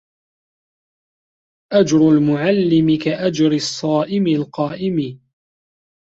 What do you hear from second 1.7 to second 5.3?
أَجْرُ الْمُعَلِّمِ كَأَجْرِ الصَّائِمِ الْقَائِمِ